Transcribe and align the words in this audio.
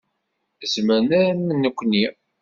Zemren 0.71 1.09
am 1.19 1.47
nekni. 1.61 2.05